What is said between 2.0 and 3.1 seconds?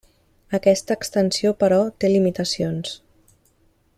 té limitacions.